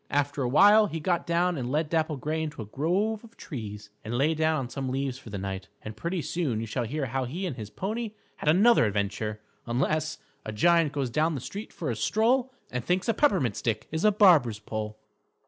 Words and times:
After 0.09 0.41
a 0.41 0.49
while 0.49 0.87
he 0.87 0.99
got 0.99 1.27
down 1.27 1.59
and 1.59 1.71
led 1.71 1.87
Dapple 1.87 2.17
Gray 2.17 2.41
into 2.41 2.63
a 2.63 2.65
grove 2.65 3.23
of 3.23 3.37
trees 3.37 3.91
and 4.03 4.17
lay 4.17 4.33
down 4.33 4.57
on 4.61 4.69
some 4.69 4.89
leaves 4.89 5.19
for 5.19 5.29
the 5.29 5.37
night. 5.37 5.67
And 5.83 5.95
pretty 5.95 6.23
soon 6.23 6.59
you 6.59 6.65
shall 6.65 6.85
hear 6.85 7.05
how 7.05 7.25
he 7.25 7.45
and 7.45 7.55
his 7.55 7.69
pony 7.69 8.13
had 8.37 8.49
another 8.49 8.85
adventure, 8.85 9.41
unless 9.67 10.17
_A 10.43 10.55
giant 10.55 10.91
goes 10.91 11.11
down 11.11 11.35
the 11.35 11.39
street 11.39 11.71
for 11.71 11.91
a 11.91 11.95
stroll, 11.95 12.51
And 12.71 12.83
thinks 12.83 13.09
a 13.09 13.13
peppermint 13.13 13.55
stick 13.55 13.87
is 13.91 14.03
a 14.03 14.11
barber's 14.11 14.57
pole. 14.57 14.97